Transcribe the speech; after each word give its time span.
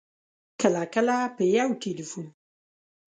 کله 0.61 0.83
کله 0.93 1.15
په 1.35 1.43
یو 1.55 1.69
ټېلفون 1.81 2.25